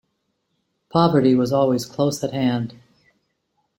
Poverty 0.89 1.35
was 1.35 1.53
always 1.53 1.85
close 1.85 2.23
at 2.23 2.33
hand. 2.33 2.73